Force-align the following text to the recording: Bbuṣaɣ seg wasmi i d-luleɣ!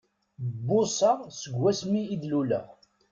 Bbuṣaɣ 0.55 1.19
seg 1.39 1.53
wasmi 1.61 2.01
i 2.13 2.15
d-luleɣ! 2.21 2.67